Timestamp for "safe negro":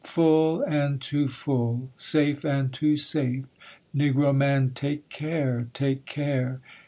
2.97-4.35